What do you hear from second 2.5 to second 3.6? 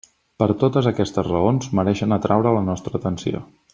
la nostra atenció.